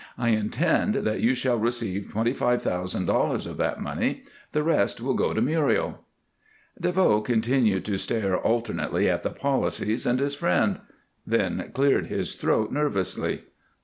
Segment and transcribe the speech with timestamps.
[0.17, 4.99] "I intend that you shall receive twenty five thousand dollars of that money; the rest
[4.99, 6.03] will go to Muriel."
[6.79, 10.79] DeVoe continued to stare alternately at the policies and his friend;
[11.27, 13.43] then cleared his throat nervously.